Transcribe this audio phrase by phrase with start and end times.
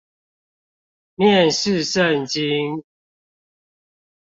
[1.13, 2.83] 面試聖經